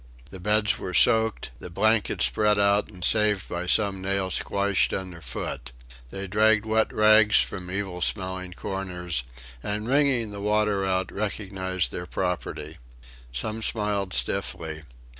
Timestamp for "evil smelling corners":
7.69-9.21